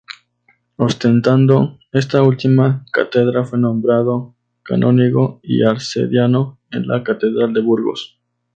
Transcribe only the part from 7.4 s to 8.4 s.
de Burgos.